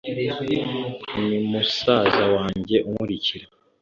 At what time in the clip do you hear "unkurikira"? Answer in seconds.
2.87-3.45